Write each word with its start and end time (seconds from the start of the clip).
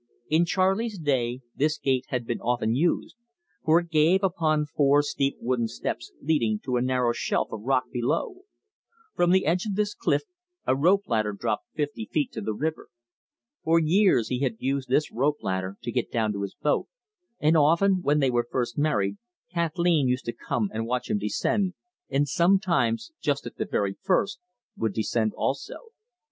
In 0.29 0.45
Charley's 0.45 0.97
day 0.97 1.41
this 1.55 1.77
gate 1.77 2.05
had 2.07 2.25
been 2.25 2.41
often 2.41 2.73
used, 2.73 3.15
for 3.63 3.79
it 3.79 3.91
gave 3.91 4.23
upon 4.23 4.65
four 4.65 5.03
steep 5.03 5.37
wooden 5.39 5.67
steps 5.67 6.11
leading 6.19 6.57
to 6.65 6.75
a 6.77 6.81
narrow 6.81 7.13
shelf 7.13 7.49
of 7.51 7.61
rock 7.61 7.83
below. 7.91 8.37
From 9.13 9.29
the 9.29 9.45
edge 9.45 9.67
of 9.67 9.75
this 9.75 9.93
cliff 9.93 10.23
a 10.65 10.75
rope 10.75 11.03
ladder 11.05 11.33
dropped 11.33 11.67
fifty 11.75 12.09
feet 12.11 12.31
to 12.31 12.41
the 12.41 12.55
river. 12.55 12.89
For 13.63 13.77
years 13.77 14.29
he 14.29 14.39
had 14.39 14.55
used 14.57 14.89
this 14.89 15.11
rope 15.11 15.37
ladder 15.43 15.77
to 15.83 15.91
get 15.91 16.11
down 16.11 16.33
to 16.33 16.41
his 16.41 16.55
boat, 16.55 16.87
and 17.39 17.55
often, 17.55 18.01
when 18.01 18.17
they 18.17 18.31
were 18.31 18.47
first 18.49 18.79
married, 18.79 19.19
Kathleen 19.53 20.07
used 20.07 20.25
to 20.25 20.33
come 20.33 20.71
and 20.73 20.87
watch 20.87 21.11
him 21.11 21.19
descend, 21.19 21.75
and 22.09 22.27
sometimes, 22.27 23.11
just 23.21 23.45
at 23.45 23.57
the 23.57 23.65
very 23.67 23.95
first, 24.01 24.39
would 24.75 24.93
descend 24.93 25.33
also. 25.35 25.89